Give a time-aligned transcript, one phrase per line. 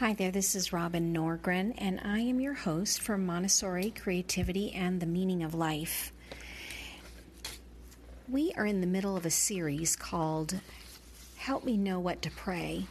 [0.00, 4.98] Hi there, this is Robin Norgren, and I am your host for Montessori Creativity and
[4.98, 6.12] the Meaning of Life.
[8.28, 10.58] We are in the middle of a series called
[11.36, 12.88] Help Me Know What to Pray,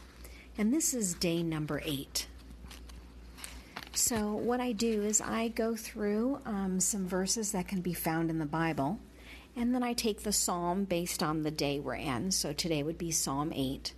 [0.56, 2.26] and this is day number eight.
[3.92, 8.30] So, what I do is I go through um, some verses that can be found
[8.30, 8.98] in the Bible,
[9.54, 12.30] and then I take the psalm based on the day we're in.
[12.30, 13.92] So, today would be Psalm 8.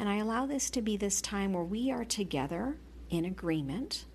[0.00, 2.78] And I allow this to be this time where we are together
[3.10, 4.06] in agreement.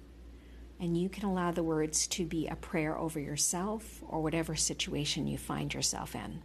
[0.80, 5.27] And you can allow the words to be a prayer over yourself or whatever situation
[5.27, 6.41] you find yourself in.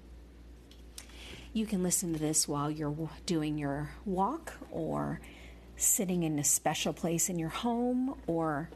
[1.55, 5.23] You can listen to this while you're doing your walk or
[5.75, 8.69] sitting in a special place in your home or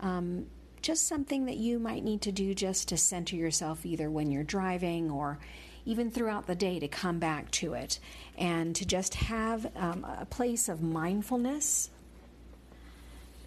[0.00, 0.46] um,
[0.82, 4.42] just something that you might need to do just to center yourself either when you're
[4.42, 5.38] driving or
[5.84, 7.98] even throughout the day to come back to it
[8.38, 11.90] and to just have um, a place of mindfulness.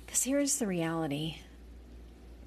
[0.05, 1.37] Because here's the reality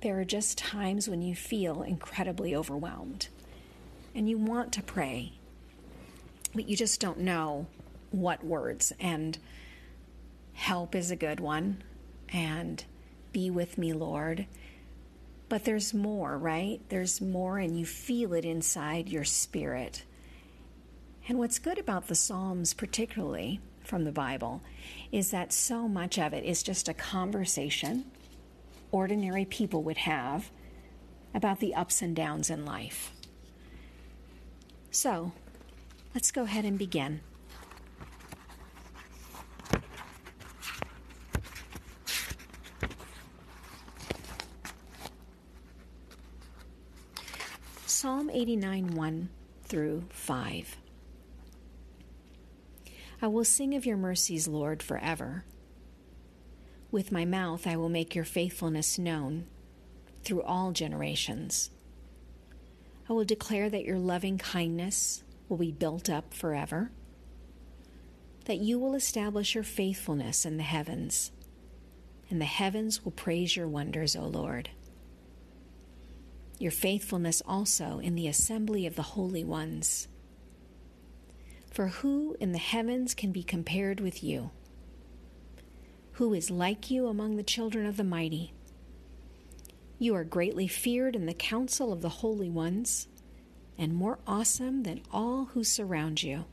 [0.01, 3.29] there are just times when you feel incredibly overwhelmed
[4.15, 5.33] and you want to pray,
[6.55, 7.67] but you just don't know
[8.11, 8.93] what words.
[9.01, 9.37] And
[10.53, 11.83] help is a good one,
[12.33, 12.85] and
[13.33, 14.47] be with me, Lord.
[15.49, 16.81] But there's more, right?
[16.89, 20.05] There's more, and you feel it inside your spirit.
[21.29, 24.63] And what's good about the Psalms, particularly from the Bible,
[25.11, 28.05] is that so much of it is just a conversation
[28.91, 30.51] ordinary people would have
[31.35, 33.13] about the ups and downs in life.
[34.91, 35.33] So,
[36.15, 37.21] let's go ahead and begin.
[48.29, 49.29] Psalm 89 1
[49.63, 50.77] through 5.
[53.23, 55.47] I will sing of your mercies, Lord, forever.
[56.91, 59.47] With my mouth I will make your faithfulness known
[60.25, 61.71] through all generations.
[63.09, 66.91] I will declare that your loving kindness will be built up forever,
[68.45, 71.33] that you will establish your faithfulness in the heavens,
[72.29, 74.69] and the heavens will praise your wonders, O Lord
[76.59, 80.09] your faithfulness also in the assembly of the holy ones.
[81.71, 84.51] For who in the heavens can be compared with you?
[86.13, 88.53] Who is like you among the children of the mighty?
[90.01, 93.07] You are greatly feared in the council of the holy ones,
[93.77, 96.47] and more awesome than all who surround you.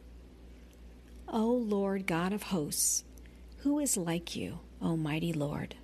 [1.28, 3.04] O Lord God of hosts,
[3.58, 5.76] who is like you, O mighty Lord?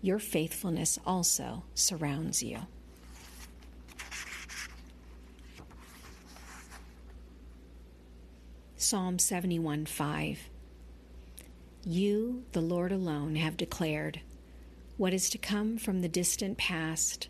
[0.00, 2.60] Your faithfulness also surrounds you.
[8.88, 10.48] Psalm 71 5.
[11.84, 14.22] You, the Lord alone, have declared
[14.96, 17.28] what is to come from the distant past.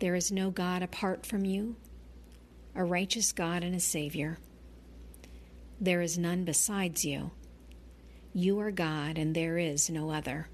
[0.00, 1.76] There is no God apart from you,
[2.74, 4.38] a righteous God and a Savior.
[5.78, 7.30] There is none besides you.
[8.32, 10.48] You are God, and there is no other.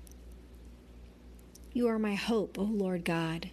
[1.72, 3.50] You are my hope, O Lord God.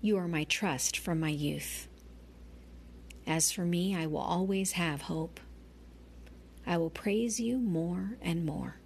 [0.00, 1.86] You are my trust from my youth.
[3.26, 5.38] As for me, I will always have hope.
[6.66, 8.76] I will praise you more and more.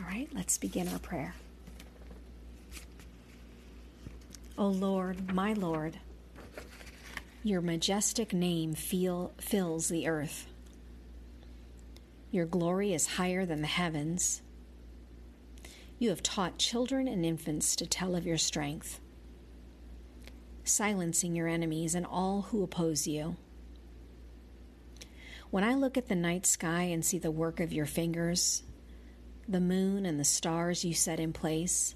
[0.00, 1.34] All right, let's begin our prayer.
[4.58, 5.98] O Lord, my Lord,
[7.42, 10.46] your majestic name feel, fills the earth.
[12.30, 14.42] Your glory is higher than the heavens.
[16.02, 18.98] You have taught children and infants to tell of your strength,
[20.64, 23.36] silencing your enemies and all who oppose you.
[25.50, 28.64] When I look at the night sky and see the work of your fingers,
[29.46, 31.94] the moon and the stars you set in place,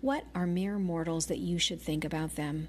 [0.00, 2.68] what are mere mortals that you should think about them?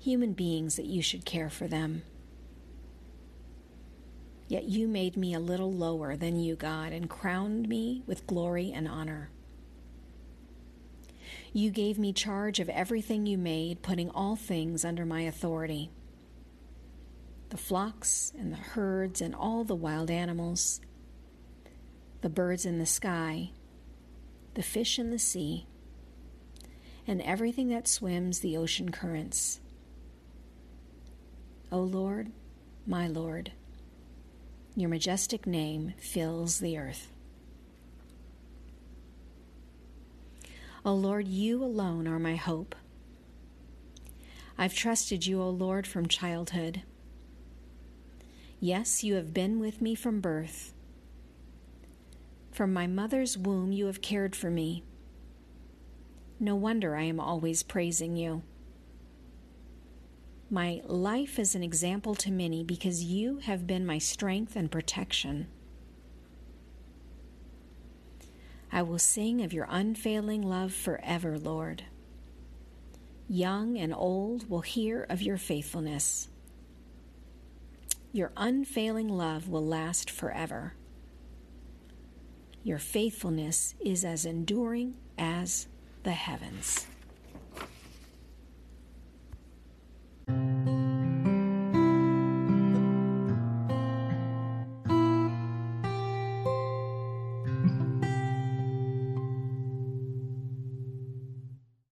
[0.00, 2.02] Human beings that you should care for them.
[4.48, 8.72] Yet you made me a little lower than you, God, and crowned me with glory
[8.72, 9.30] and honor.
[11.52, 15.90] You gave me charge of everything you made, putting all things under my authority
[17.50, 20.80] the flocks and the herds and all the wild animals,
[22.20, 23.52] the birds in the sky,
[24.54, 25.64] the fish in the sea,
[27.06, 29.60] and everything that swims the ocean currents.
[31.70, 32.32] O Lord,
[32.88, 33.52] my Lord,
[34.76, 37.10] your majestic name fills the earth.
[40.84, 42.74] O Lord, you alone are my hope,
[44.56, 46.82] I've trusted you, O Lord, from childhood.
[48.60, 50.72] Yes, you have been with me from birth.
[52.52, 54.84] From my mother's womb, you have cared for me.
[56.38, 58.42] No wonder I am always praising you.
[60.54, 65.48] My life is an example to many because you have been my strength and protection.
[68.70, 71.82] I will sing of your unfailing love forever, Lord.
[73.28, 76.28] Young and old will hear of your faithfulness.
[78.12, 80.74] Your unfailing love will last forever.
[82.62, 85.66] Your faithfulness is as enduring as
[86.04, 86.86] the heavens.